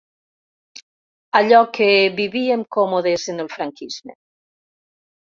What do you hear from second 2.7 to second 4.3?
còmodes en el franquisme.